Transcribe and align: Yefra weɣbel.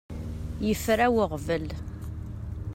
Yefra 0.67 1.07
weɣbel. 1.15 1.67